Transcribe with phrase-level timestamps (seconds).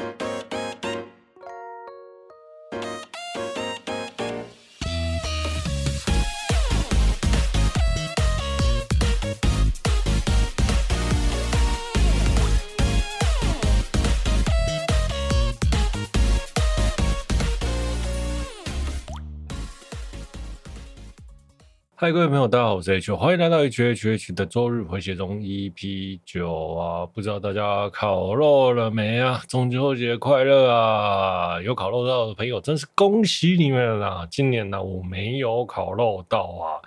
[0.00, 0.29] ん?
[22.02, 27.04] 嗨，各位朋友，大家好，我是 H，欢迎来到 H H H 的周日回血中 EP 九啊！
[27.04, 29.42] 不知道大家烤肉了没啊？
[29.46, 31.60] 中秋节快乐啊！
[31.60, 34.26] 有烤肉到的朋友，真是恭喜你们啦！
[34.30, 36.80] 今年呢、我没有烤肉到啊！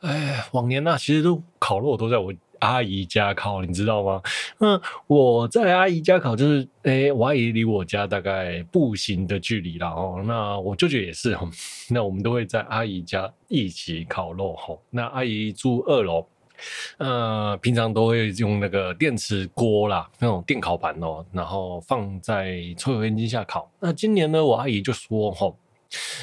[0.00, 2.32] 哎，往年呢、其实都烤肉都在我。
[2.60, 4.22] 阿姨家烤，你知道吗？
[4.60, 9.88] 嗯，我在阿姨家烤，就是诶、我阿姨离我家大概步行的距离啦。
[9.88, 10.22] 哦。
[10.26, 11.36] 那我舅舅也是，
[11.90, 14.80] 那我们都会在阿姨家一起烤肉吼。
[14.90, 16.26] 那阿姨住二楼，
[16.98, 23.70] 呃，平常都会用那个电磁锅啦，那种电烤盘哦，然后放在抽油烟机下烤。
[23.80, 25.58] 那今年呢，我阿姨就说吼，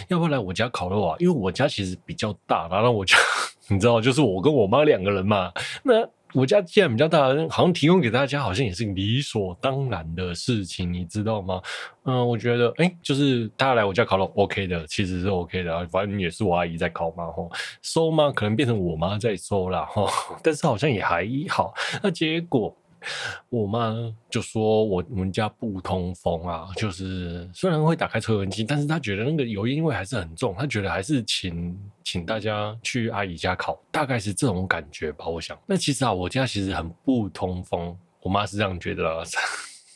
[0.07, 1.15] 要不要来我家烤肉啊？
[1.19, 3.17] 因为我家其实比较大，然后我家
[3.69, 5.51] 你知道，就是我跟我妈两个人嘛，
[5.83, 6.09] 那。
[6.33, 11.61] 我家既然比较大，好像提供给大家，好像也是理所当然的事情，你知道吗？
[12.03, 18.31] 嗯，我觉得，哎、就是大家来我家烤肉，OK 的，其实是 OK 的，反正也是我阿姨在烤嘛，吼，收嘛？
[18.31, 20.09] 可能变成我妈在收啦，吼，
[20.43, 21.73] 但是好像也还好。
[22.01, 22.75] 那结果。
[23.49, 23.93] 我妈
[24.29, 35.27] 就说我：“们家不通风啊，就是虽然会打开抽油烟机，但是她觉得那个油烟味还是很重，她觉得还是请请大家去阿姨家烤，大概是这种感觉吧。
[35.27, 39.23] 我想，那其实啊，我家其实很不通风，我妈是这样觉得啦。”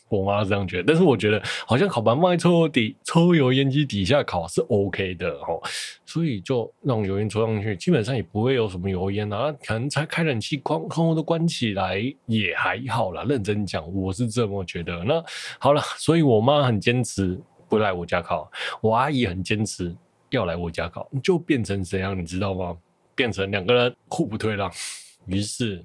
[0.09, 5.61] 我妈这样觉得，但是我觉得好像烤盘放在抽底抽油烟机底下烤是 OK 的哦，
[6.05, 9.53] 所以就让油烟抽上去，基本上也不会有什么油烟啊。
[9.65, 13.25] 可能才开冷气，窗窗户都关起来也还好啦。
[13.27, 15.03] 认真讲，我是这么觉得。
[15.03, 15.23] 那
[15.59, 18.49] 好了，所以我妈很坚持不来我家烤，
[18.81, 19.93] 我阿姨很坚持
[20.29, 22.77] 要来我家烤，就变成怎样，你知道吗？
[23.13, 24.71] 变成两个人互不退让，
[25.25, 25.83] 于是。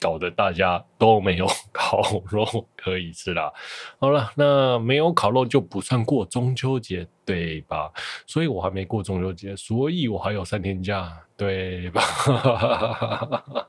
[0.00, 2.44] 搞得大家都没有 烤肉
[2.76, 3.52] 可以吃啦。
[3.98, 7.90] 好了，那没有烤肉就不算过中秋节，对吧？
[8.26, 12.02] 所以我还没过中秋节，所以我还有三天假，对吧？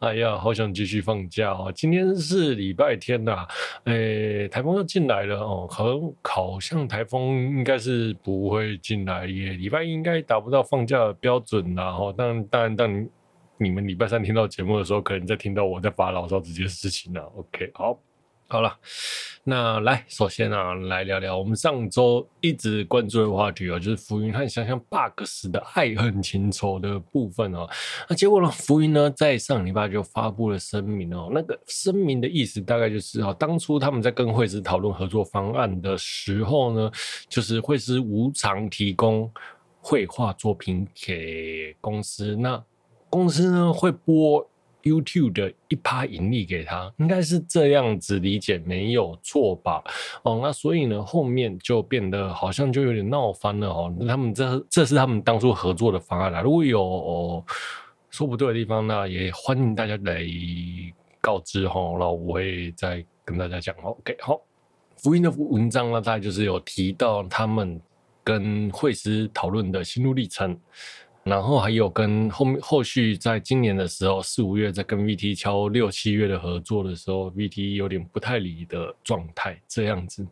[0.00, 1.72] 哎呀，好想继续放假哦！
[1.74, 3.46] 今天是礼拜天呐，
[3.84, 11.86] 诶，台风又进来了哦，可能好像台风应该是不会进来耶，礼拜应该达不到放假的标准啦。
[11.86, 13.08] 哦，但但但。
[13.62, 17.28] 你们礼拜三听到节目的时候，可能在听到我在发牢骚这件事情呢、啊。
[17.36, 18.00] OK，好，
[18.48, 18.74] 好了，
[19.44, 27.68] 那来，首先啊，来聊聊我们上周一直关注的话题啊，就是浮云和香香 bug 时的爱恨情仇的部分哦。
[28.08, 36.90] 那结果呢，浮云呢在上礼拜就发布了声明哦，那个声明的意思大概就是啊，当初他们在跟绘师讨论合作方案的时候呢，
[37.28, 39.30] 就是绘师无偿提供
[39.82, 42.64] 绘画作品给公司，那。
[43.10, 44.48] 公司呢会拨
[44.82, 49.84] YouTube 的一趴盈利给他，应该是这样子理解没有错吧？
[50.22, 53.94] 哦，那所以呢后面就变得好像就有点闹翻了哦。
[54.08, 57.44] 他们这这是他们当初合作的方案啦，如果有、哦、
[58.08, 60.24] 说不对的地方，那也欢迎大家来
[61.20, 63.74] 告知哈，然后我会再跟大家讲。
[63.82, 64.40] OK，好，
[64.96, 67.78] 福音的文章呢，大概就是有提到他们
[68.24, 70.58] 跟惠师讨论的心路历程。
[71.22, 80.26] 然后还有跟后面后续，在今年的时候四五月在跟 VT 敲六七月的合作的时候，VT 有点不太理的状态这样子。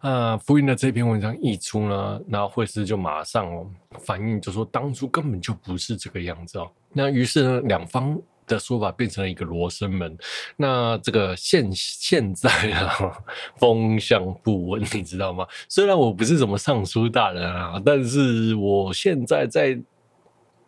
[0.00, 3.66] 啊，福音的这篇文章一出呢，那惠师就马上哦
[4.00, 6.70] 反应，就说当初根本就不是这个样子哦。
[6.92, 10.16] 那于是呢，两方的说法变成了一个罗生门。
[10.54, 13.10] 那这个现现在啊，
[13.56, 15.46] 风向不稳， 你知道吗？
[15.66, 19.80] 虽然我不是什么尚书大人啊，但是我现在在。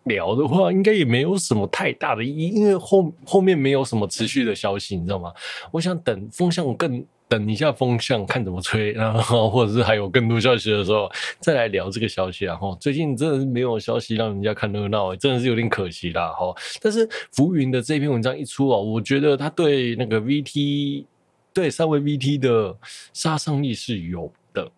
[0.09, 5.33] 聊的话，应该也没有什么太大的意义，因为后后面没有什么持续的消息，你知道吗？
[5.71, 11.11] 我想等风向更等一下风向看怎么吹，然后或者是还有更多消息的时候
[11.41, 12.47] 再来聊这个消息。
[12.47, 16.29] 然后最近真的是没有消息让人家看热闹，真的是有点可惜啦。
[16.33, 21.05] 哈，但是浮云的这篇文章一出啊，我觉得他对那个 VT
[21.53, 22.75] 对三位 VT 的
[23.13, 24.71] 杀伤力是有的。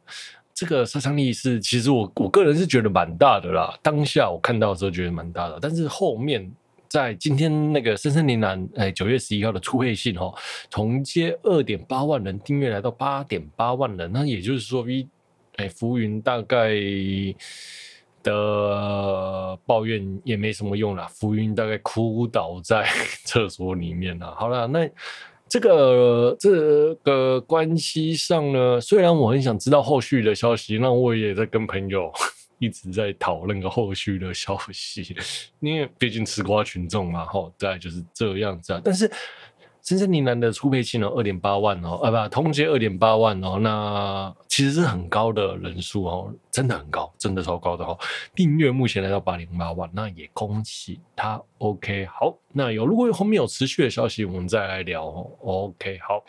[0.61, 3.75] 这个杀伤力是，其实我我个人是觉得蛮大的啦。
[3.83, 6.53] 当下我看到的时候觉得蛮大的，但是后面
[6.87, 10.35] 在今天那个深森林岚，哎，九月十一号的出配信哦，
[10.69, 15.09] 从接二点八万人订阅来到八点八万人，那也就是说，V
[15.57, 16.75] 哎浮云大概
[18.23, 22.87] 的抱怨也没什么用啦，浮云大概哭倒在
[23.25, 24.35] 厕所里面了。
[24.35, 24.87] 好了，那。
[25.51, 32.11] 这个这个关系上呢，虽然我很想知道后续的消息，那我也在跟朋友
[32.61, 35.15] 一直在讨论个后续的消息，
[35.61, 39.11] 因为毕竟吃瓜群众嘛，吼，再就是这样子啊，但是。
[39.83, 47.99] 深圳岭南的初配器呢，二点八万哦，啊不，通街二点八万哦，那其实是很高的人数哦，真的很高，真的超高的哦。
[48.35, 51.41] 订阅目前来到八点八万，那也恭喜他。
[51.57, 55.31] OK，好，那有如果后面有持续的消息，我们再来聊哦。
[55.41, 56.25] OK，好。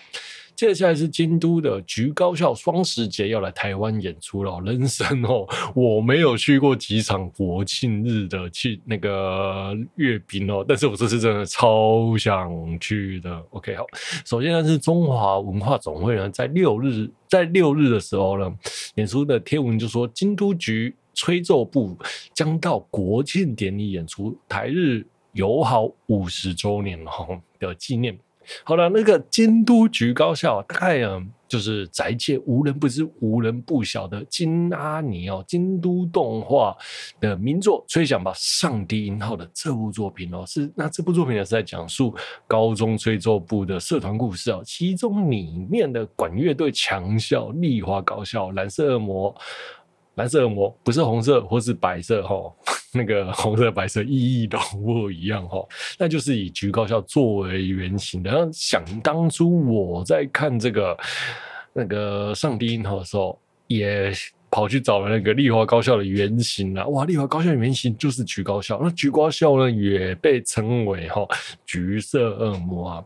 [0.53, 13.43] 接下来是京都的橘高校双十节要来台湾演出了，人生哦，我没有去过几场国庆日的去那个阅兵哦，但是我这次真的超想去的。
[13.49, 13.87] OK，好，
[14.23, 18.53] 首先呢是中华文化总会呢在六日在六日的时候呢
[18.95, 21.97] 演出的贴文就说京都局吹奏部
[22.35, 25.03] 将到国庆典礼演出，台日
[25.33, 27.27] 友好五十周年哈
[27.59, 28.17] 的纪念。
[28.63, 36.75] 好了，那个京都局高校大概啊，就是宅界无人不知、无人不晓的金阿尼哦，京都动画
[37.19, 42.15] 的名作《吹响吧，上低音号》的这部作品哦，是那这部作品呢是在讲述
[42.47, 49.33] 高中吹奏部的社团故事哦，其中里面的管乐队强校丽华高校蓝色恶魔。
[50.21, 52.35] 蓝色恶魔不是红色或是白色哈，
[52.93, 58.29] 那个红色白色意义都不一样哈，那就是以橘高校作为原型的。
[58.29, 60.95] 然后想当初我在看这个
[61.73, 63.35] 那个上低音号的时候，
[63.65, 64.13] 也
[64.51, 71.27] 跑去找了那个丽华高校的原型啊，哇，丽华高校的原型就是橘高校，那橘高校呢也被称为哈
[71.65, 73.03] 橘色恶魔啊。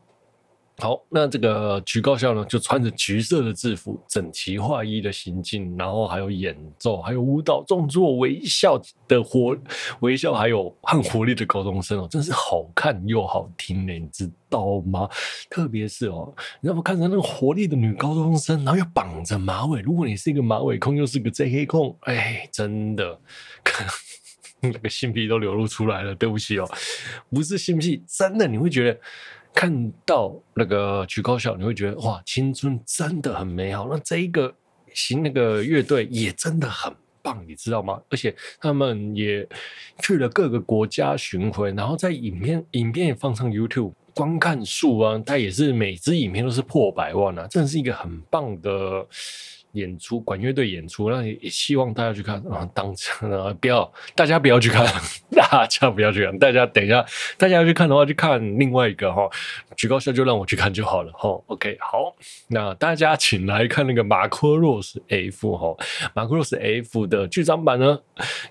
[0.77, 8.77] 好，那这个橘高校呢，就穿着橘色的制服，整齐划一的行进，然后还有演奏，还有舞蹈，动作微笑
[9.07, 9.57] 的活
[10.01, 15.09] 微笑，还有很活力的高中生哦，真是好看又好听呢，你知道吗？
[15.49, 23.17] 特别是哦，你要不看着那个活力的女高中生，然后又绑着马尾，如果你是一个马尾控，又是个 JK 控，哎，真的，
[24.59, 26.69] 那个性癖都流露出来了，对不起哦，
[27.29, 28.99] 不是性癖，真的你会觉得。
[29.55, 33.87] 看到那个曲高校，你会觉得哇，青春真的很美好。
[33.89, 34.53] 那这一个
[34.93, 37.99] 新那个乐队也真的很棒，你知道吗？
[38.09, 39.47] 而且他们也
[39.99, 49.07] 去了各个国家巡回，然后在影片影片也放上 YouTube，观看数啊，它也是每支影片都是破百万啊，真是一个很棒的。
[49.75, 52.67] 演出管乐队演出，那也希望大家去看啊！
[52.73, 54.85] 当真啊，不要 大家不要去看，
[55.31, 57.05] 大家不要去看，大家等一下，
[57.37, 59.29] 大家要去看的话，去看另外一个哈，
[59.75, 61.29] 举高笑就让我去看就好了哈。
[61.47, 62.15] OK，好，
[62.47, 65.75] 那大家请来看那个马库洛斯 F 哈，
[66.13, 67.99] 马库洛斯 F 的剧场版呢，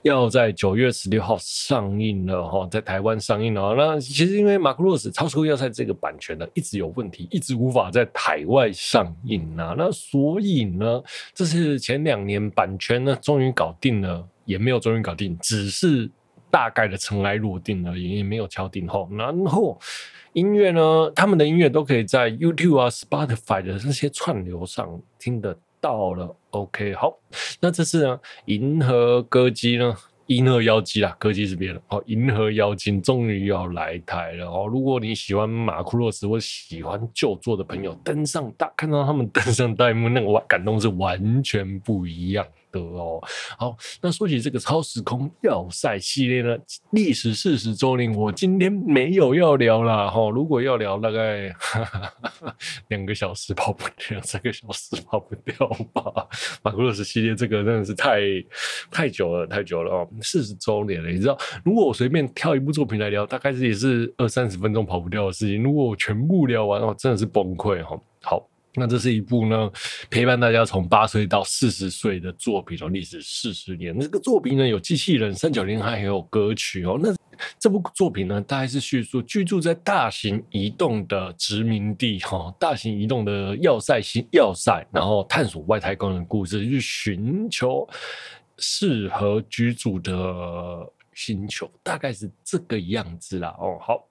[0.02, 3.74] 要在九月十六号上映了哈，在台湾上映了。
[3.74, 11.02] 那其实因为马库洛斯超时空要塞这个版权呢，一直有问题，一直无法在台外上映啊，那所以呢。
[11.34, 16.10] 这是前两年版权呢，终于搞定了，也没有终于搞定，只是
[16.50, 19.08] 大概的尘埃落定了，也没有敲定后。
[19.12, 19.78] 然后
[20.32, 26.36] 音乐呢，他们的音乐都可以在 YouTube 啊、Spotify 的那些串流上听得到了。
[26.50, 27.18] OK，好，
[27.60, 29.96] 那这次呢，银河歌姬呢？
[30.26, 32.02] 银河妖姬啦，歌姬是别人哦。
[32.06, 34.66] 银河妖精终于要来台了哦。
[34.66, 42.46] 如果你喜欢马库洛斯或喜欢旧作的朋友，登上大看到他们登上大幕，那个感动是完全不一样。
[42.80, 43.20] 的哦，
[43.58, 46.56] 好，那说起这个超时空要塞系列呢，
[46.92, 50.10] 历时四十周年，我今天没有要聊啦。
[50.10, 50.30] 哈。
[50.30, 52.56] 如果要聊，大概哈哈哈
[52.88, 56.26] 两个小时跑不掉，三个小时跑不掉吧。
[56.62, 58.20] 马库洛斯系列这个真的是太
[58.90, 61.10] 太久了，太久了哦，四十周年了。
[61.10, 65.62] 你知道，如果我随便挑一部作品来聊，大概是也是二三十分钟跑不掉的事情。
[65.62, 68.00] 如果我全部聊完哦，真的是崩溃哈。
[68.22, 68.48] 好。
[68.76, 69.70] 那这是一部呢，
[70.10, 73.98] 陪伴大家从八岁到四十岁的作品哦，历时四十年。
[74.00, 76.98] 这个作品呢，有机器人、三角恋，还有歌曲哦。
[77.00, 77.14] 那
[77.58, 87.88] 这部作品呢，大概是叙述居住在大型移动的殖民地哈，大型移动的要塞星要塞，然后探索外太空的故事，去寻求
[88.58, 90.12] 适合居住的
[91.12, 93.54] 星球，大概是这个样子啦。
[93.60, 94.08] 哦，好。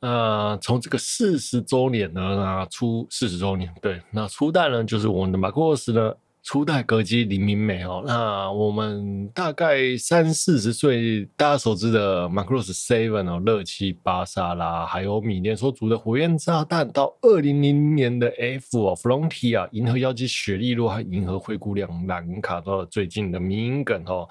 [0.00, 8.02] 呃，从这个四十周年呢，那初四十周年，对，那初代呢就是我们的马库洛斯呢，初代歌姬林明美哦。
[8.06, 24.26] 那我们大概三四十岁，大家所知的马库洛斯 Seven 哦，热气巴萨拉，还有米连所组的火焰炸弹，到二零零年的 F 哦，Frontier 银河妖姬雪莉洛和银河灰姑娘兰卡，到了最近的名梗哦，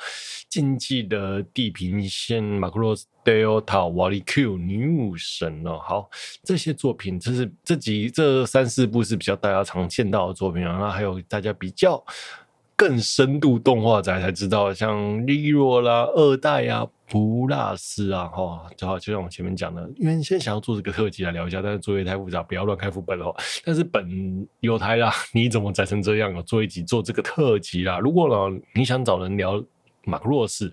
[0.49, 3.05] 竞技的地平线马库洛斯。
[3.23, 6.09] Delta、瓦力 Q、女武神哦，好，
[6.43, 10.77] 这些作品，这是这几这三四部是比较大家常见到的作品啊。
[10.79, 12.03] 那还有大家比较
[12.75, 23.35] 更深度动画宅才知道，像利若啦、二代啊、普拉斯啊，哈，就好就像我前面讲的，因为现在想要做这个特辑来聊一下，但是作业太复杂，不要乱开副本哦。
[23.65, 26.41] 但是本有台啦，你怎么宅成这样？
[26.43, 27.99] 做一集做这个特辑啦。
[27.99, 29.63] 如果呢，你想找人聊。
[30.09, 30.69] 马克洛斯，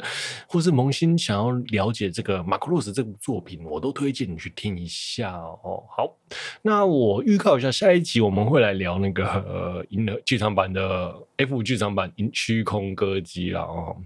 [0.49, 5.85] 或是萌新想要了解这个马克洛斯这部作品，我都推荐你去听一下哦。
[5.89, 6.11] 好，
[6.63, 13.97] 那我预告一下，下一集我们会来聊那个呃，银河剧场版的 F 剧场版《虚空歌姬》了哦。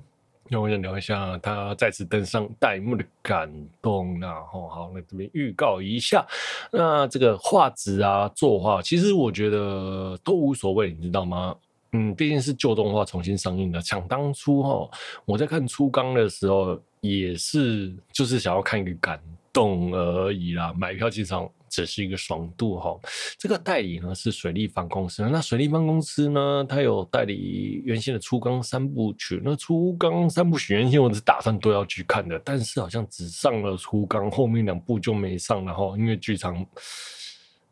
[0.53, 3.49] 那我想聊一下他再次登上弹幕的感
[3.81, 4.43] 动啦。
[4.53, 6.27] 哦，好，那这边预告一下，
[6.73, 11.55] 那这个画质啊，作画，其实我觉得都无所谓，你知道吗？
[11.93, 13.81] 嗯，毕竟是旧动画重新上映的。
[13.81, 14.91] 想当初哈，
[15.25, 19.21] 我在看初钢的时候，也是就是想要看一个感
[19.53, 20.73] 动而已啦。
[20.73, 22.97] 买票进场只是一个爽度哈。
[23.37, 29.41] 这个代理呢是水立方公司，那水立方公司呢，它有代理原先的初钢三部曲。
[29.45, 36.65] 那初钢三部曲原先我是打算都要去看的，但是好像只上了初钢，后面两部就没上了哈，因为剧场。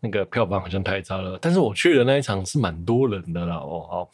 [0.00, 3.56] 那个票房好像太差了，但是我去的那一场是蛮多人的啦。
[3.56, 4.08] 哦，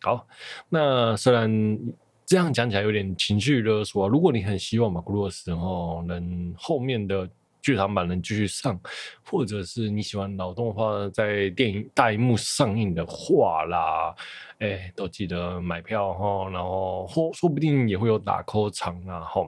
[0.00, 0.26] 好，好，
[0.68, 1.78] 那虽然
[2.24, 7.28] 这样讲起来有点情绪勒索啊，如果你很希望马库洛斯哦能后面的
[7.60, 8.80] 剧场版能继续上，
[9.22, 14.14] 或者是你喜欢老动画在电影大荧幕上映的话啦，
[14.60, 19.46] 哎，都记得买票哈，然后或说不定也会有打 call 场啊，哈，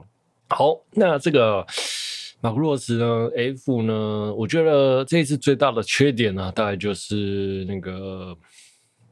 [0.49, 1.65] 好，那这个。
[2.43, 4.33] 马库洛斯呢？F 呢？
[4.35, 8.37] 我觉得这一次最大的缺点呢，大概就是那个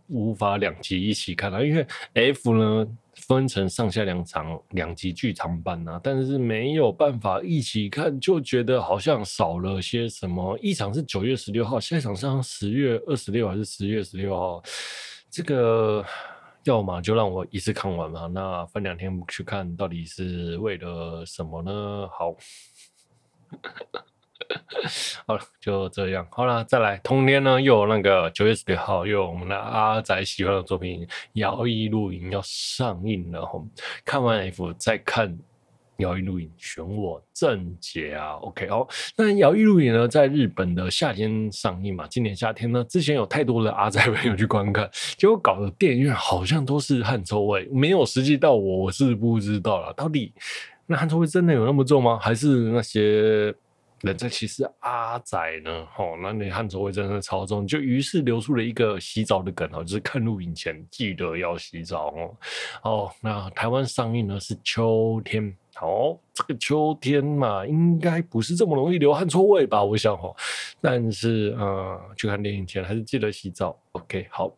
[0.07, 10.59] 无法两集一起看了，因为 F 呢分成上下两场两集剧场版啊，但是没有办法一起看，就觉得好像少了些什么。
[10.61, 14.61] 一场是九月十六号，下一场是十月二十六还是十月十六号？
[15.29, 16.03] 这个
[16.65, 22.09] 要么就让我一次看完嘛，那分两天去看，到底是为了什么呢？
[22.11, 22.35] 好。
[25.27, 26.27] 好了，就这样。
[26.31, 26.97] 好了，再来。
[27.03, 33.47] 同天呢，又有那个九月十六号，又有我们的阿仔喜欢的作品《摇曳露营》要上映了。
[34.03, 35.29] 看完 F 再看
[35.97, 38.33] 《摇曳露营》，选我正解啊。
[38.41, 38.87] OK，好。
[39.15, 42.07] 那《摇曳露营》呢，在日本的夏天上映嘛？
[42.07, 50.33] 今年夏天呢，之前有太多的阿仔朋友去观看，结果搞得电影院好像都是汗臭味，没有实际到我，我是不知道了，到底。
[50.91, 52.19] 那汗臭味真的有那么重吗？
[52.19, 53.55] 还是那些
[54.01, 55.87] 人在歧视阿仔呢？
[55.97, 62.35] 哦，那你汗臭味真的超重，就于是流出了一个洗澡的梗哦，就是看录影前记得要洗澡哦。
[62.83, 69.81] 哦，那台湾上映呢是秋天，哦，这个秋天嘛，应该不是这么容易流汗臭味吧？
[69.81, 70.35] 我想哦，
[70.81, 73.79] 但是呃，去看电影前还是记得洗澡。
[73.93, 74.51] OK，好。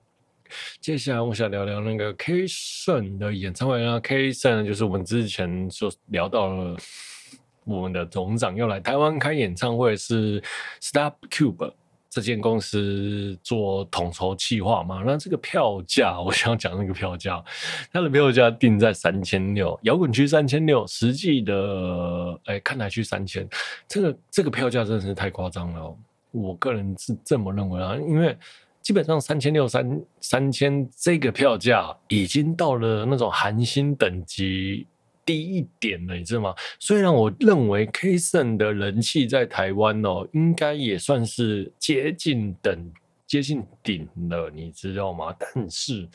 [0.80, 2.46] 接下来我想聊聊那个 K
[2.88, 6.78] n 的演唱会啊，K n 就是我们之前所聊到了，
[7.64, 10.44] 我们的总长要来台湾开演唱会，是
[10.80, 11.74] Stop Cube
[12.10, 15.02] 这间公司做统筹企划嘛。
[15.06, 17.44] 那这个票价，我想讲那个票价，
[17.92, 23.48] 它的票价定在三千六，摇滚区三千六，实际的哎看台区三千，
[23.88, 25.98] 这个这个票价真的是太夸张了哦，
[26.32, 28.38] 我个人是这么认为啊，因为。
[28.84, 34.86] 基本上三千六三三千这个票价已经到了那种寒星等级
[35.26, 36.54] 低一点了，你知道吗？
[36.80, 42.92] 虽然我认为 K 胜的人气在台湾哦，应该也算是接近等
[43.26, 45.34] 接近顶了，你知道吗？
[45.40, 46.06] 但是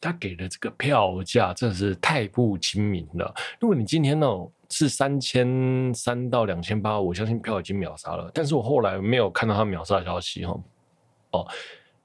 [0.00, 3.34] 他给的这个票价真的是太不亲民了。
[3.60, 8.30] 如果你今天哦是三千三到两千八，我相信票已经秒杀了。
[8.32, 10.64] 但是我后来没有看到他秒杀的消息哦
[11.32, 11.46] 哦。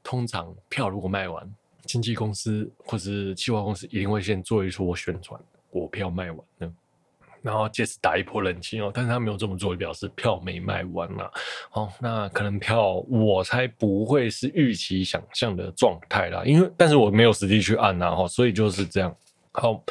[0.09, 1.47] 通常票如果卖完，
[1.85, 5.39] 经纪公司或是企划公司一定会先做一出宣传，
[5.69, 6.73] 我票卖完了，
[7.43, 8.91] 然后借此打一波人气哦。
[8.91, 11.31] 但是他没有这么做，表示票没卖完了。
[11.73, 19.15] 哦，那可能票我猜不会是预期想象的状态啦，因为但是我没有实际去按呐，哈，所以就是这样。
[19.51, 19.83] 好，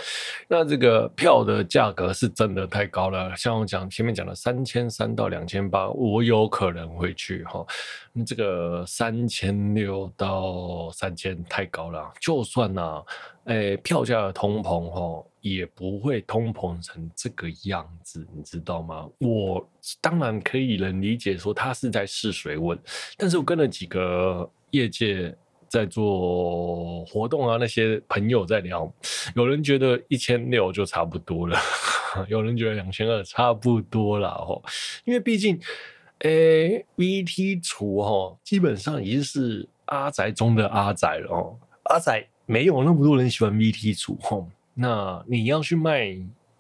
[0.47, 3.35] 那这个票的价格是真的太高了。
[3.37, 7.67] 像我讲前面讲的三千三到两千八，我有可能会去哈。
[8.13, 12.09] 那这个三千六到三千太高了。
[12.21, 13.03] 就算呢、啊，
[13.47, 19.09] 哎、欸，票价的通膨哈，也不会通膨成这个样子，你知道吗？
[19.19, 19.69] 我
[20.01, 22.79] 当然可以能理解说他是在试水温，
[23.17, 25.37] 但是我跟了几个业界。
[25.69, 28.93] 在做活动啊，那些朋友在聊，
[29.35, 31.59] 有人觉得一千六就差不多了，
[32.29, 34.63] 有人觉得两千二差不多了哦，
[35.05, 35.61] 因为毕竟，
[36.21, 41.57] 诶，VT 厨哈，基本上已经是阿宅中的阿宅了哦。
[41.85, 44.45] 阿宅没有那么多人喜欢 VT 厨哈，
[44.75, 46.19] 那你要去卖。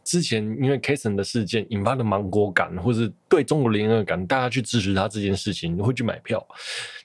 [0.09, 6.43] 之前因为 Kason 的事件引发的芒果感，或是对中国联合感，大家去支持他这件事情，你会去买票。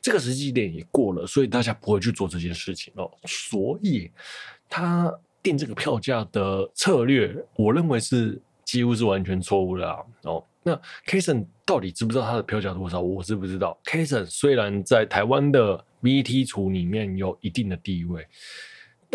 [0.01, 3.11] 这个时机点也过了，所以大家不会去做这件事情哦。
[3.25, 4.09] 所以
[4.69, 9.99] 他定这个票价的策略，我认为是几乎是完全错误的啊。
[10.21, 10.73] 哦，那
[11.05, 13.01] Kason 到底知不知道他的票价多少？
[13.01, 13.77] 我是不知道。
[13.83, 18.25] Kason 虽然在台湾的 VT 厨里面有一定的地位。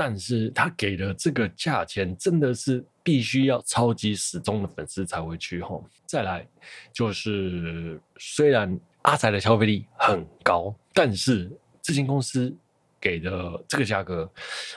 [0.01, 5.83] 但是他给的这个价钱真的是必须要超级死忠的粉丝才会去吼。
[6.05, 6.47] 再来
[6.93, 11.51] 就是，虽然阿宅的消费力很高，但是
[11.81, 12.55] 这间公司
[13.01, 14.31] 给的这个价格，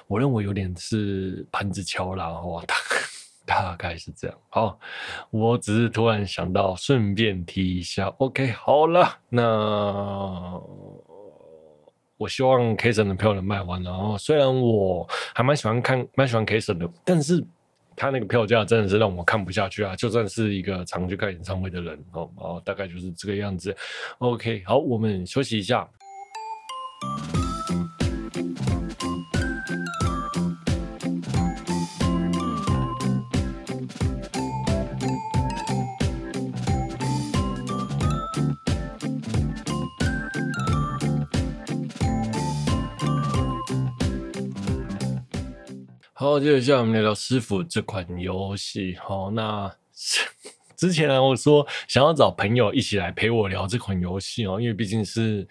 [0.08, 2.76] 我认为有点是盘子敲了哦，大
[3.46, 4.38] 大概是这样。
[4.48, 4.80] 好，
[5.30, 8.08] 我只是突然想到，顺便提一下。
[8.20, 10.62] OK，好了，那。
[12.18, 17.44] 我希望 Kason 的票能卖完，然后虽然我还蛮喜欢看、蛮喜欢 Kason 的，但是
[17.96, 19.96] 他那个票价真的是让我看不下去啊！
[19.96, 23.76] 就算是一个常去看演唱会的人哦，哦，大概就是这个样子。
[24.20, 25.88] OK，好，我们休息一下。
[46.22, 48.96] 好，接下来我们聊聊师傅这款游戏。
[49.02, 49.76] 好，那
[50.78, 55.48] 之前呢，我说想要找朋友一起来陪我聊这款游戏哦，因为毕竟是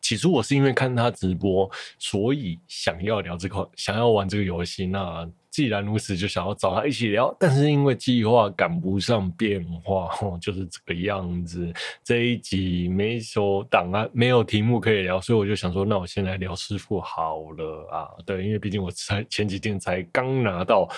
[0.00, 1.70] 起初我是因为看他直播，
[2.00, 4.86] 所以想要聊这款，想要玩这个游戏。
[4.86, 5.24] 那
[5.58, 11.68] 既然如此，就想要找他一起聊，但是因为计划赶不上变化，哦，就是这个样子。
[12.04, 18.06] 这一集没收档案，没有题目可以聊，所以我就想说，那我先来聊师傅好了啊。
[18.24, 20.88] 对，因为毕竟我才前几天才刚拿到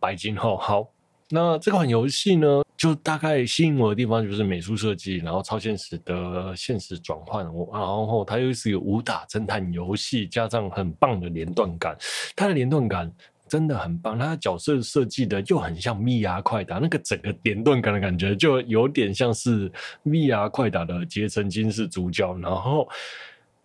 [0.00, 0.56] 白金号。
[0.56, 0.84] 好，
[1.30, 11.96] 那这款游戏呢，就大概吸引我的地方就是美术设计，然后超现实的现实转换，然后它又是一个武打侦探游戏，加上很棒的连段感，
[12.34, 13.12] 它的连段感。
[13.48, 19.70] 真的很棒，他的角色设计的又很像密牙快打，那个整个连段感的感觉就有点像是
[20.02, 22.88] 密牙快打的结城金是主角，然后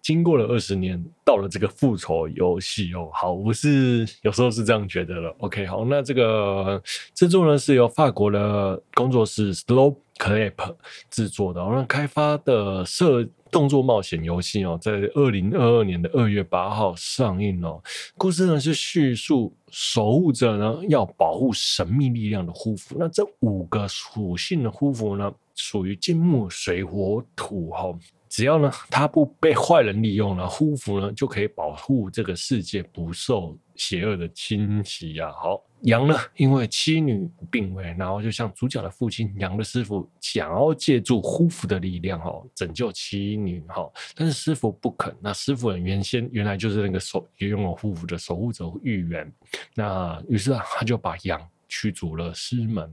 [0.02, 5.34] 经过了二十年，到了这个复仇游戏哦，好，我是有时候是这样觉得了。
[5.39, 6.82] OK，好，那这个
[7.13, 10.76] 制作呢是由法国的工作室 Slow Clap
[11.10, 13.28] 制作的，然后开发的设。
[13.54, 17.80] 动作冒险游戏哦，在二零二二年的二月八号上映哦。
[18.17, 22.95] 故事呢是叙述守护者呢要保护神秘力量的护符。
[22.97, 27.93] 那这五个属性的护符呢，属于金木水火土哈。
[28.34, 35.32] 只要呢它不被坏人利用了，护符呢就可以保护这个世界不受邪恶的侵袭呀。
[35.32, 35.62] 好。
[35.84, 45.13] 杨呢，因为妻女病危，然后就像主角的父亲杨的师傅想要借助护符的力量哈，拯救妻女哈，但是师傅不肯。
[45.19, 49.30] 那师傅原先原来就是那个守也拥有护符的守护者预言，
[49.76, 52.89] 那于是啊，他就把杨驱逐了师门。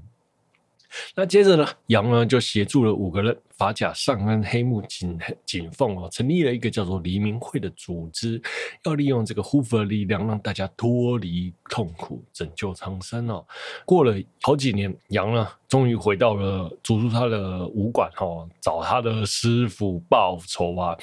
[1.15, 8.41] 那接着呢，杨呢就协助了五个人，法甲上恩、黑木槿槿凤哦，成立了一个叫做黎明会的组织，
[8.85, 13.45] 要利用这个护符的力量，让大家脱离痛苦，拯救苍生哦。
[13.85, 20.97] 过了好几年，杨呢终于回到了逐出他的武馆哦，找他的师傅报仇啊。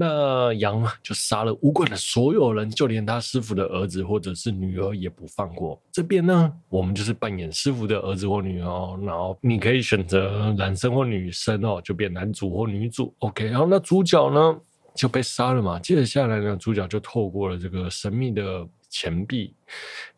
[0.00, 5.76] 那杨就杀了武馆的所有人，就连他师傅的儿子或者是女儿也不放过。
[5.90, 13.12] 这边呢，我们就是扮演师傅的儿子或女儿，然后你可以选择男生或女生哦，就变男主或女主。
[13.18, 14.56] OK，然后那主角呢
[14.94, 15.80] 就被杀了嘛。
[15.80, 19.52] 接着下来呢，主角就透过了这个神秘的钱币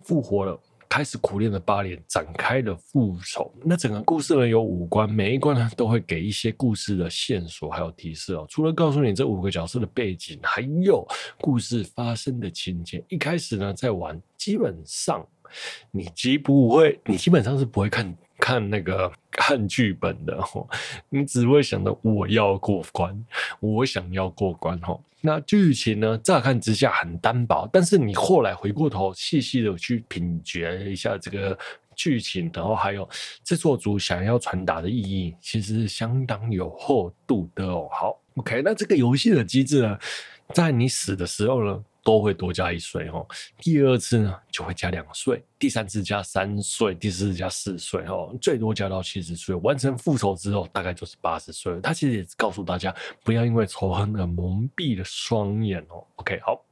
[0.03, 0.61] 复活了。
[0.90, 3.50] 开始苦练的八年展开了复仇。
[3.64, 8.44] 那整个故事呢有五关，每一关呢都会给一些故事的线索还有提示哦。
[8.48, 11.07] 除了告诉你这五个角色的背景，还有
[11.38, 13.03] 故事发生的情节。
[13.09, 15.24] 一开始呢在玩，基本上
[15.92, 18.12] 你既不会，你基本上是不会看。
[18.40, 20.68] 看那个看剧本的吼，
[21.11, 23.24] 你只会想到我要过关，
[23.61, 24.98] 我想要过关哦。
[25.20, 31.57] 那剧情呢，乍看之下很单薄，但是你后来回过头细细的去品觉一下这个
[31.94, 33.07] 剧情，然后还有
[33.44, 37.87] 制作组想要传达的意义，其实相当有厚度的哦。
[37.92, 39.98] 好，OK，那这个游戏的机制呢，
[40.55, 43.26] 在你死的时候呢，都会多加一岁哦。
[43.58, 49.54] 第二次呢就会加两岁，第三次加三岁，第四次加四岁哦，最多加到七十岁。
[49.56, 51.80] 完成复仇之后，大概就是八十岁了。
[51.80, 56.04] 他其实也告诉大家，不要因为仇恨而蒙蔽了双眼哦。
[56.16, 56.64] OK，好。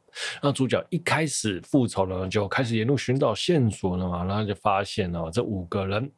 [0.43, 6.11] 那主角一开始复仇了，就开始沿路寻找线索了嘛，然后就发现了这五个人。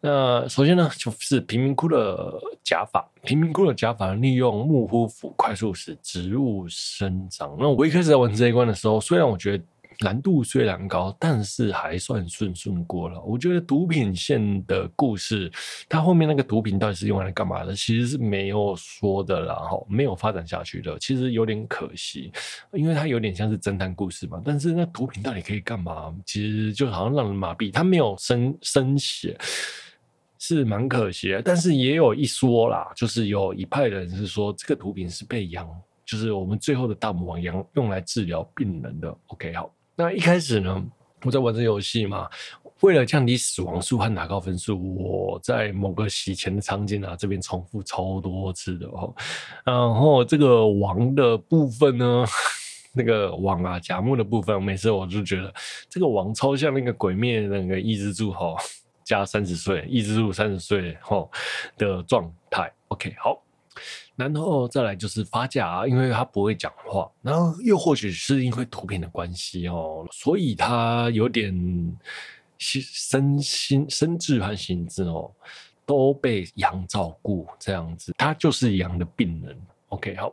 [0.00, 7.56] 那首先呢，就是贫民窟的假法，贫民窟的假法利用木护符快速使植物生长。
[7.58, 9.64] 那我一开始在玩这一关的时候，虽然我觉得。
[10.00, 13.20] 难度虽然高，但是还算顺顺过了。
[13.22, 15.50] 我觉得毒品线的故事，
[15.88, 22.32] 它后面那个毒品到底是用来干嘛的，其实是没有说的啦，哈，没有发展下去的，其实有点可惜，
[22.72, 24.40] 因为它有点像是侦探故事嘛。
[24.44, 26.14] 但是那毒品到底可以干嘛？
[26.24, 29.36] 其实就好像让人麻痹，它没有生生血，
[30.38, 31.42] 是蛮可惜的。
[31.42, 35.68] 但是也有一说啦，就是有一派人是说这个毒品是被羊，
[36.04, 39.16] 就是我们最后的大魔王羊用来治疗病人的。
[39.26, 39.73] OK，好。
[39.96, 40.84] 那一开始呢，
[41.22, 42.28] 我在玩这游戏嘛，
[42.80, 49.14] 为了降低死亡数和拿高分数，我在某个洗钱的场景啊，这边重复超多次的哦。
[49.64, 52.24] 然后这个王的部分呢，
[52.92, 55.54] 那个王啊，甲木的部分，每次我就觉得
[55.88, 58.56] 这个王超像那个鬼灭那个伊之助哈，
[59.04, 61.28] 加三十岁，伊之助三十岁哈
[61.78, 62.68] 的状态。
[62.88, 63.43] OK，好。
[64.16, 71.52] 然后再来就是发夹，因为他不会讲话，然后又或许是因为图片的关系哦，所以他有点
[72.58, 75.30] 心身心身智和心智哦
[75.84, 79.60] 都被羊照顾这样子，他就是羊的病人。
[79.88, 80.32] OK，好。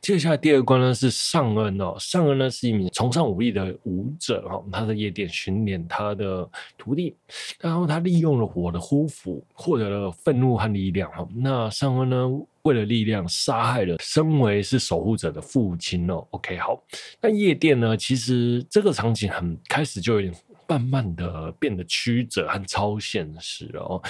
[0.00, 7.14] 接下来第二关呢是尚恩哦，尚恩呢是一名崇尚武力的武者哈，他在夜店训练他的徒弟，
[7.60, 11.28] 然后他利用了火的呼符获得了愤怒和力量哈。
[11.34, 12.28] 那尚恩呢
[12.62, 16.26] 为了力量杀害了身为是守护者的父亲哦。
[16.30, 16.82] OK 好，
[17.20, 20.34] 那夜店呢其实这个场景很开始就有点
[20.66, 24.02] 慢慢的变得曲折和超现实哦。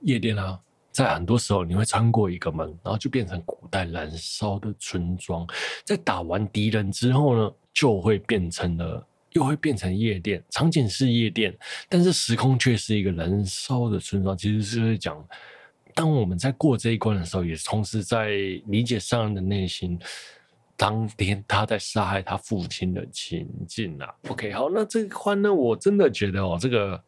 [0.00, 0.58] 夜店啊。
[0.96, 5.46] 在很多时候，你会穿过一个门，然后就变成古代燃烧的村庄。
[5.84, 10.42] 在打完敌人之后呢，就会变成了，又会变成夜店。
[10.48, 11.54] 场景是夜店，
[11.86, 14.34] 但是时空却是一个燃烧的村庄。
[14.34, 15.22] 其实是会讲，
[15.94, 18.30] 当我们在过这一关的时候，也同时在
[18.68, 20.00] 理解上人的内心。
[20.78, 24.14] 当天他在杀害他父亲的情境啊。
[24.28, 26.98] OK，好，那这一关呢，我真的觉得哦，这个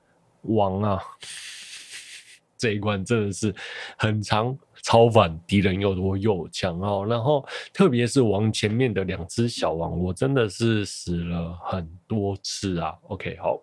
[0.42, 1.02] 王啊。
[2.58, 3.54] 这一关真的是
[3.96, 7.06] 很长，超凡，敌人又多又强哦。
[7.08, 12.92] 然后特别是王前面的两只小王，我真的是死了很多次啊。
[13.02, 13.62] OK，好，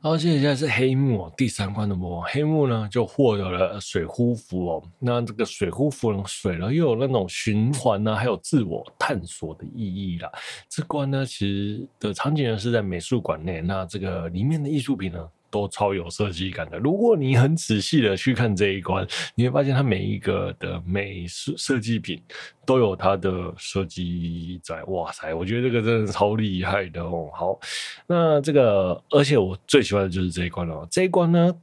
[0.00, 4.82] 然后现在是黑幕第三关的魔王黑幕呢，就获得了水护符哦。
[4.98, 10.30] 那这个水护符呢，水了又有那种循环呢，还有自我探索的意义啦。
[10.68, 16.78] 这关呢，其实的场景呢是在美术馆内，那这个里面的艺术品呢，都超有设计感的。
[16.78, 22.20] 如果你很仔细的去看这一关，你会发现它每一个的美术设计品
[22.64, 24.82] 都有它的设计在。
[24.84, 27.30] 哇塞，我觉得这个真的超厉害的哦。
[27.34, 27.60] 好，
[28.06, 30.88] 那这个，而且我最喜欢的就是这一关了。
[30.90, 31.54] 这一关呢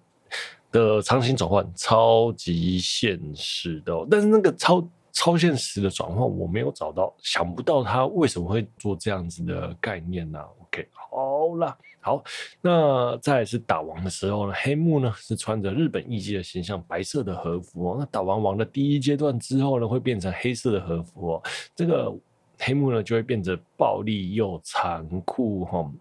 [0.72, 10.40] 的场景转换超级现实的，但是那个超超现实的转换我没有找到，想不到他为什么会做这样子的概念呢
[10.72, 11.78] ？OK，好啦。
[12.02, 12.24] 好，
[12.62, 17.98] 那再来是打王的时候呢，黑幕呢是穿着日本艺伎的形象，白色的和服哦。
[18.00, 21.44] 那打完王的第一阶段之后呢，会变成黑色的和服哦。
[21.76, 22.10] 这个
[22.58, 25.92] 黑幕呢就会变得暴力又残酷哈。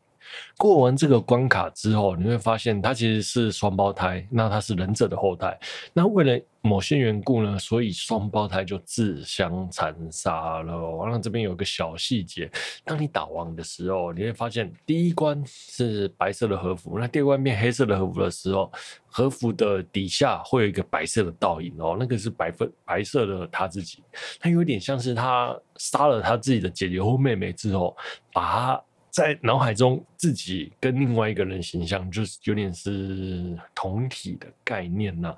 [0.57, 5.59] 过完这个关卡之后，你会发现他其实是双胞胎，那他是忍者的后代。
[5.93, 10.91] 那为了某些缘故呢，所以双胞胎就自相残杀了。
[10.97, 12.51] 完了，这边有个小细节，
[12.85, 18.71] 当你打王的时候，你会发现第一关是白色的和服，那第二关变黑色的和服的时候，
[19.07, 24.03] 和服的底下会有一个白色的倒影哦，那个是白粉白色的他自己，
[24.41, 27.97] 他有点像是他杀了他自己的姐姐或妹妹之后，
[28.33, 28.83] 把他。
[29.19, 35.35] 在脑海中，自己跟另外一个人形象，就是有点是同体的概念呐、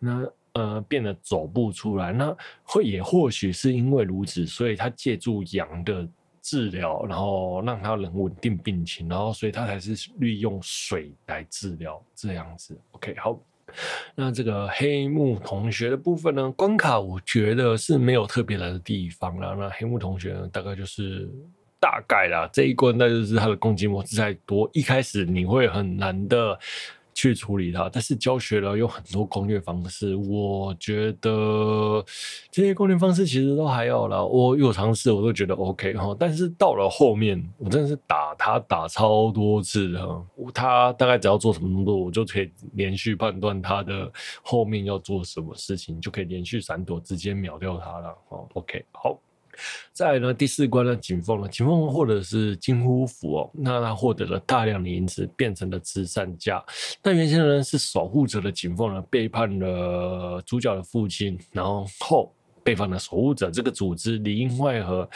[0.00, 2.12] 那呃，变得走不出来。
[2.12, 6.08] 那会也或许是因为如此，所以他借助羊的
[6.42, 12.76] 治疗，然后让他能稳定病情，然后所以他才是利用水来治疗这样子。
[12.90, 13.38] OK，好。
[14.16, 19.54] 那这个黑木同学的部分呢，关卡我觉得是没有特别难的地方啦。
[19.56, 21.30] 那黑木同学呢，大概就是。
[21.80, 26.58] 大概啦，这一关那就是他的攻击模式太多，一开始你会很难的
[27.14, 27.88] 去处理它。
[27.90, 32.04] 但是教学了有很多攻略方式，我觉得
[32.50, 34.22] 这些攻略方式其实都还好啦。
[34.22, 36.14] 我有尝试，我都觉得 OK 哈。
[36.18, 44.10] 但是到了后面，我真的是打他打超多次哈，他大概只要做什么动作，我就可以连续判断他的
[44.42, 48.08] 后面要做什么事情，就可以连续闪躲，直接秒掉他了。
[48.28, 49.19] 哦，OK，好。
[49.92, 56.62] 再呢，第四关呢，景凤呢，景凤获得是金呼符哦，那他获得了大量的银子，变成了慈善家。
[57.02, 65.08] 那原先呢是守护者的景凤呢，背叛了主角的父亲，然后后背叛了守护者这个组织，里应外合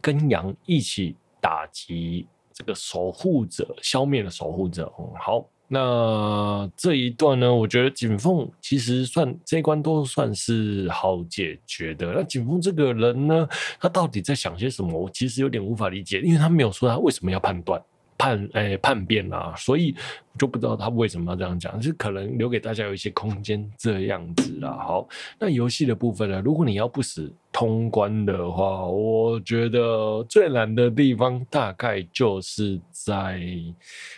[0.00, 4.92] 跟杨一起打击这个守护者，消灭了守护者。
[4.98, 5.48] 嗯，好。
[5.70, 12.10] 那这一段呢，我觉得景凤其实算这一关都算是好解决的。
[12.14, 13.46] 那景凤这个人呢，
[13.78, 14.98] 他到底在想些什么？
[14.98, 17.78] 我其实有点无法理解，因为他没有说他为什么要判断
[18.16, 19.94] 叛诶叛变啊，所以
[20.38, 24.70] 就不知道他为什么要这样讲，就可能留给大家有一些空间这样子啦。
[24.70, 25.06] 好，
[25.38, 33.38] 那游戏的部分呢，如果你要不死通关的话，我觉得最难的地方大概就是在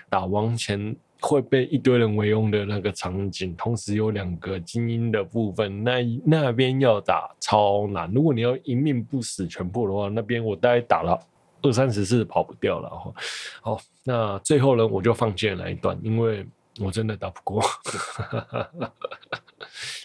[0.08, 0.94] 打王前。
[1.20, 8.10] 会被一堆人围攻的那个场景，同时有两个精英的部分，那那边要打超难。
[8.12, 11.18] 如果你要一命不死全部的话，那边我大概打了
[11.62, 13.12] 二三十次跑不掉了哈。
[13.60, 16.46] 好，那最后呢，我就放弃了那一段，因为
[16.80, 17.62] 我真的打不过。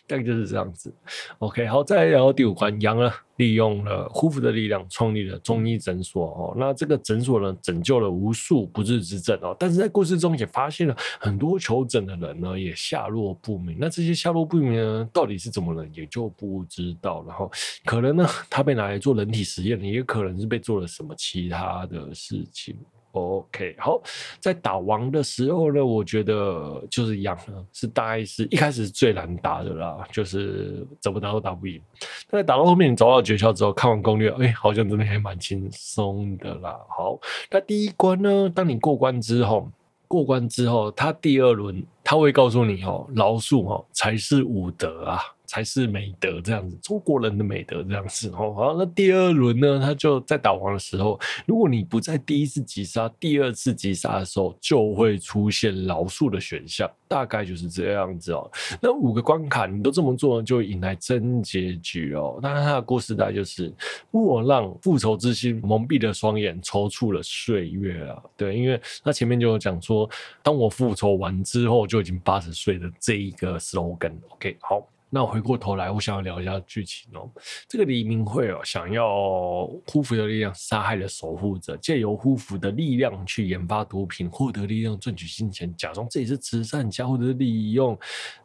[0.07, 0.93] 大概就是这样子
[1.39, 17.51] ，OK，好，再来聊第五关，杨呢利用了呼符的力量创立了中医诊所哦，那这个诊所呢拯救了无数不治之症哦，但是在故事中也发现了很多求诊的人呢也下落不明，那这些下落不明呢到底是怎么了也就不知道，然后
[17.83, 22.77] 可能呢他被拿来做人体实验，也可能是被做了什么其他的事情。
[23.15, 24.01] OK，好，
[24.39, 31.81] 在打王的时候呢，我觉得就是杨呢，是大概是一开始是最难打的啦，就是怎么打都打不赢。
[32.29, 36.77] 但在打到后面，你找到诀窍之后，看完攻略，哎、好像真的还蛮轻松的啦。
[36.89, 37.17] 好，
[37.49, 39.69] 那第一关呢，当你过关之后，
[40.07, 45.19] 过关之后，他第二轮他会告诉你哦，饶恕哦才是武德啊。
[45.45, 48.53] 才是美德这样子，中国人的美德这样子哦。
[48.53, 49.79] 好，那第二轮呢？
[49.79, 58.49] 他就在打王的时候，如果你不在第一次击杀，第二次击杀的时候就会出现饶恕的选项，大概就是这样子哦。
[58.81, 62.39] 那五个关卡你都这么做，就引来真结局哦。
[62.41, 63.73] 那他的故事大概就是
[64.11, 68.21] 莫让复仇之心蒙蔽了双眼，抽搐了岁月啊。
[68.35, 70.09] 对，因为他前面就有讲说，
[70.41, 74.13] 当我复仇完之后就已经八十岁的这一个 slogan。
[74.29, 74.87] OK，好。
[75.15, 77.31] 那回过头来，我想要聊一下剧情哦。
[77.69, 87.97] 这个黎明会哦，想要呼符的力量杀害了守护者，借由呼符的力量去研发毒品，获得力量赚取金钱，假装自己是慈善家，或者是利用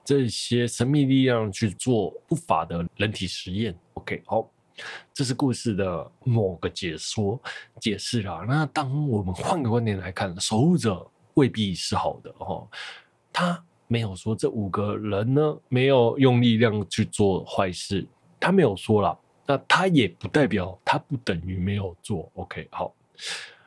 [0.04, 3.76] 这些神秘力量去做不法的人体实验。
[3.94, 4.48] OK，好，
[5.12, 7.36] 这是故事的某个解说
[7.80, 8.44] 解释啦。
[8.46, 11.04] 那当我们换个观点来看，守护者
[11.34, 12.68] 未必是好的哦，
[13.32, 13.60] 他。
[13.92, 18.06] 没有说这五个人呢，没有用力量去做坏事，
[18.38, 22.30] 他没有说啦，那他也不代表他不等于没有做。
[22.34, 22.94] OK，好，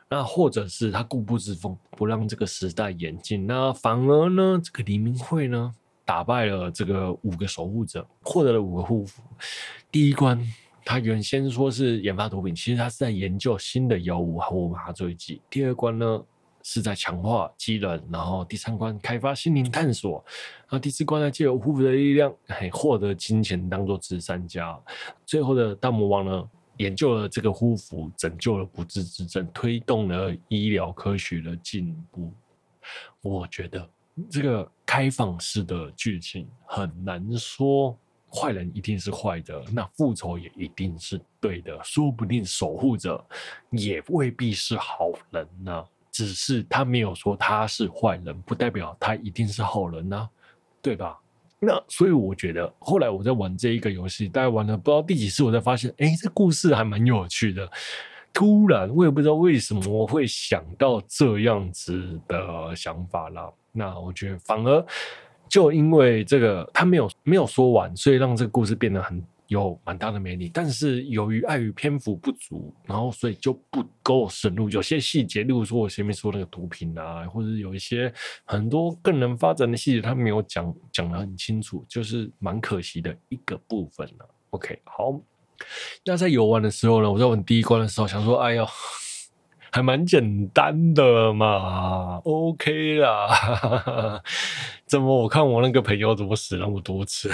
[0.08, 5.74] 那或者是他固步自封，不让这个时代演进，那反而呢，这个黎明会呢，
[6.06, 9.22] 打败了这个五个守护者，获得了五个护符。
[9.92, 10.40] 第一关，
[10.86, 15.42] 他原先说是研发毒品，其实他是在研究新的药物和麻醉剂。
[15.50, 16.24] 第二关呢？
[16.66, 20.24] 是在强化机能，然后第三关开发心灵探索，
[20.60, 24.76] 然后第四关呢，借由呼符的力量，嘿，获得金钱当做慈善家。
[25.26, 32.32] 最后的大魔王呢，研究了这个呼符，拯救了不治之症，推动了医疗科学的进步。
[33.20, 33.86] 我觉得
[34.30, 37.94] 这个开放式的剧情很难说
[38.32, 43.22] 坏人一定是坏的，那复仇也一定是对的，说不定守护者
[43.70, 50.28] 也未必是好人呢、只是他没有说他是坏人，不代表他一定是好人呢，
[50.80, 51.18] 对吧？
[51.58, 57.68] 那所以我觉得，后来我在玩这一个游戏，大概玩了不知道第几次，我才发现，哎，这故事还蛮有趣的。
[58.32, 63.50] 突然，我也不知道为什么我会想到这样子的想法啦。
[63.72, 64.86] 那我觉得，反而
[65.48, 69.20] 就因为这个他没有没有说完，所以让这个故事变得很。
[69.62, 74.68] 有蛮大的魅力，但是由于碍于篇幅不足，然后所以就不够深入。
[74.68, 78.12] 有些细节，例如说我前面说那个毒品啊，或者有一些
[78.44, 84.28] 很多更能发展的细节，他没有讲讲的很清楚，就是蛮可惜的一个部分了。
[84.50, 85.18] OK，好，
[86.04, 88.66] 那在游玩的时候呢，我在玩第一关的时候想说，哎呦。
[89.74, 94.22] 还蛮简单的嘛，OK 啦。
[94.86, 97.28] 怎么我看我那个朋友怎么死那么多次？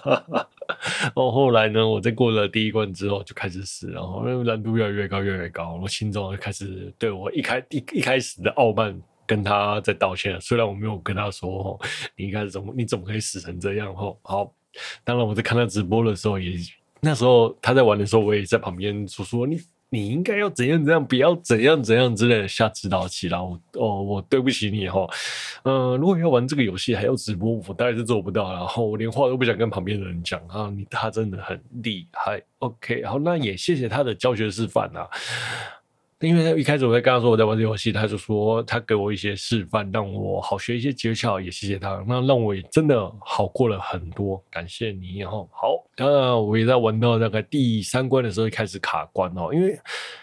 [1.14, 10.40] 哦，后来呢，我在过了第一关之后就开始死，然后那个难度越来越高，越来越高，我心中就开始对我一开一一开始的傲慢跟他在道歉。
[10.40, 11.78] 虽然我没有跟他说，
[12.16, 13.94] 你一开始怎么你怎么可以死成这样？
[13.94, 14.50] 吼，好，
[15.04, 16.56] 当然我在看他直播的时候也，
[17.00, 19.60] 那时候他在玩的时候，我也在旁边说说你。
[19.94, 25.06] 你应该要怎样怎样，不要怎样怎样之类的下指导棋，然后哦，我对不起你哈，
[25.62, 35.08] 嗯、如果要玩这个游戏还要直播，我当然是做不到，然后我连话都不想跟旁边的人讲啊，你他真的很厉害，OK，好，那也谢谢他的教学示范啊。
[36.24, 45.32] 因为他一开始我在跟他说我在玩这游戏，他就说他给我一些示范，让我好学一些诀窍，也谢谢他，那让我也真的好过了很多，感谢你哈。
[45.52, 49.78] 好，当然我也在玩到大概第三关的时候开始卡关哦，因为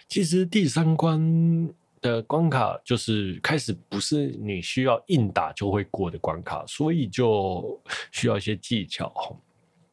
[0.08, 7.80] 其实第三关的关卡就是开始不是你需要硬打就会过的关卡，所以就
[8.12, 9.14] 需要一些技巧。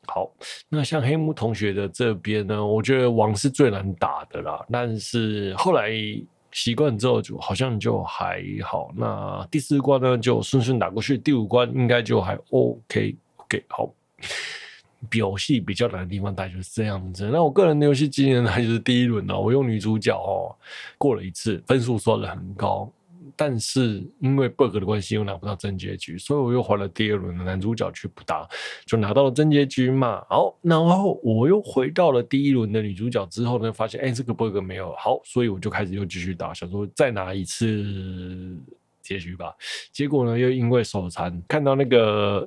[0.09, 0.31] 好，
[0.68, 4.64] 那像黑木同学的这边呢，我觉得王是最难打的啦。
[4.73, 5.90] 但是后来
[6.51, 8.90] 习惯之后，就好像就还好。
[8.97, 11.16] 那第四关呢，就顺顺打过去。
[11.18, 13.16] 第五关应该就还 OK。
[13.37, 13.92] OK，好。
[15.12, 17.31] 游戏比较难的地方大概就是这样子。
[17.33, 20.51] 那我个人的游戏经验呢，就是第一轮呢，我用女主角哦
[20.99, 22.90] 过了一次，分数刷的很高。
[23.38, 28.48] 但是因为 bug 的关系，又拿不到真结局，所以我又换了第二轮的男主角去补打，
[28.85, 30.24] 就拿到了真结局嘛。
[30.29, 38.59] 好，然后我又回到了第一轮的女主角之后呢，发现哎，这个 bug 没有好，所以我就开始又继续打，想说再拿一次。
[39.09, 39.55] 结局吧，
[39.90, 42.47] 结果呢，又因为手残，看到那个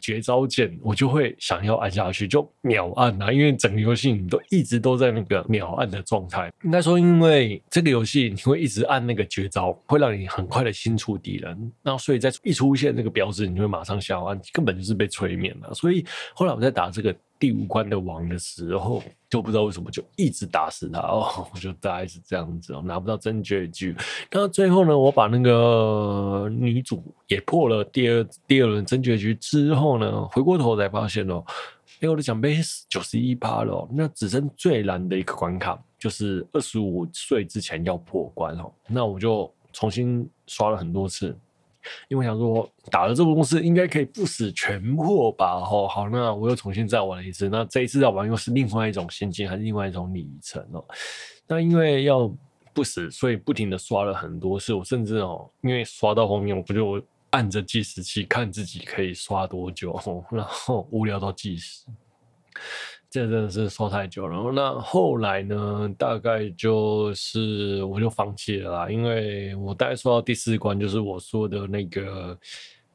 [0.00, 6.50] 绝招键，我就会想要按下去，就秒按啊，因为整个游戏你都一直都在那个秒按的状态。
[6.64, 15.74] 应该说，因为这个游戏你会一直按那个绝招，会让你很快的清除敌人，那所以在一出现那个标志，你就会马上想要按，根本就是被催眠了。
[15.74, 17.14] 所以后来我在打这个。
[17.38, 23.94] 第五关的王的时候，就不知道为什么就一直打死他哦， 我就大概是这样子哦，拿不到真结局。
[24.30, 31.44] 那最后呢，我把那个女主也破了第二第二轮真结局之后呢，回过头才发现哦，
[32.00, 38.72] 哎，我的奖杯九十一趴了哦，那只剩最难的一个关卡，就是二十五岁之前要破关哦。
[38.86, 41.36] 那我就重新刷了很多次。
[42.08, 45.54] 因为我想说打了这个公司应该可以不死全破吧？
[45.54, 47.48] 哦，好，那我又重新再玩了一次。
[47.48, 50.84] 那这一次要玩又是另外一种心境，还是另外一种里程哦。
[51.46, 52.30] 那因为要
[52.72, 54.74] 不死，所以不停的刷了很多次。
[54.74, 59.98] 我甚至哦，因为刷到后面，我不就按着计时器看自己可以刷多久，
[60.30, 61.86] 然后无聊到计时。
[63.10, 65.90] 这真的是说太久了，那后来呢？
[65.96, 72.38] 大概就是我就放弃了啦，因为我大概说到第四关，就是我说的那个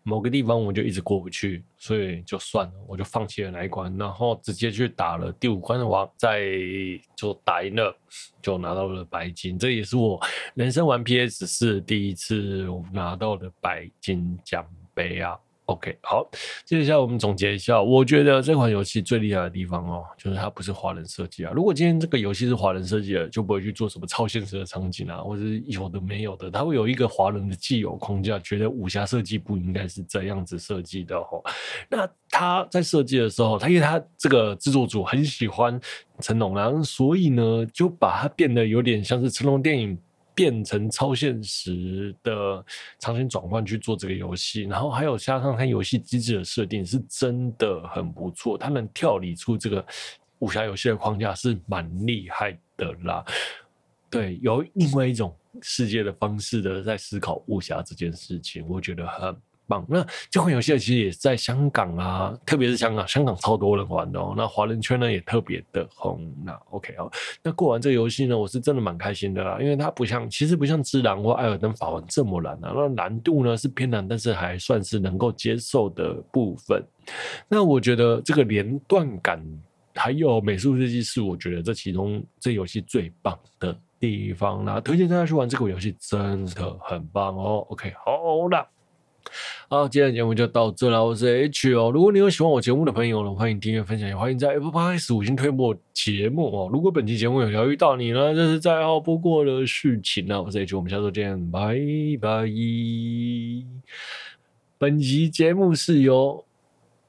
[0.04, 6.44] 某个地方，我就一直过不去，所以就算了，我就放弃了那一关，然后直接去打了第五关的王，再
[7.16, 7.98] 就打赢了，
[8.40, 10.20] 就拿到了白金，这也是我
[10.54, 15.36] 人生玩 PS 四第一次拿到的白金奖杯啊。
[15.66, 16.30] OK，好，
[16.66, 21.54] 接下来我们总结一下，我觉得这款游戏最厉害的地方哦，就是它不是华人设计啊。
[21.56, 31.42] 如果今天这个游戏是华人设计的，就不会去做什么超现实的场景啊，或者是有的没有的，它会有一个华人的既有框架，觉得武侠设计不应该是这样子设计的哦。
[31.90, 35.80] 那他在设计的时候，他因为他这个制作组很喜欢
[36.20, 39.98] 成龙啊，所以呢，就把它变得有点像是成龙电影。
[40.36, 42.66] 变成超现实的
[43.00, 49.86] 场景转换去做这个游戏，然后还有加上它游戏机制的设定是真的很不错，它能跳离出这个
[50.40, 53.24] 武侠游戏的框架是蛮厉害的啦。
[54.10, 59.36] 对，有另外一种世界的方式的在思考武侠这件事情，我觉得很。
[59.68, 64.34] 棒，那这款游戏其实也在香港啊，特别是香港，香港超多人玩的哦。
[64.36, 66.34] 那华人圈呢也特别的红。
[66.44, 72.74] 那 OK 哦，那过完这个游戏呢，我是真的蛮开心的啦，因为它不像，其实不像《只狼》或《艾尔登法环》这么难啊。
[72.76, 76.84] 那难度呢是偏难，但是还算是能够接受的部分。
[77.48, 79.44] 那我觉得这个连贯感
[79.96, 84.80] 还有美术设计是我觉得这其中这游戏最棒的地方啦。
[84.80, 87.66] 推荐大家去玩这个游戏，真的很棒哦。
[87.70, 88.68] OK，好啦。
[89.68, 91.04] 好，今天的节目就到这了。
[91.04, 91.92] 我是 H 哦。
[91.92, 96.70] 如果你有喜欢我节目的朋友呢，欢迎订阅、分享，也欢迎在 Apple Podcast 五星推播节目哦。
[96.72, 100.44] 如果本期节目有疗愈到你呢，这是再好不过的事情了。
[100.44, 101.76] 我是 H，我们下周见，拜
[102.22, 102.46] 拜。
[104.78, 106.46] 本集节目是由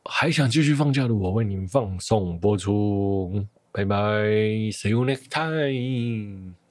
[0.04, 3.96] 还想继续放假的我为您放送播出，拜拜
[4.70, 6.63] ，See you next time。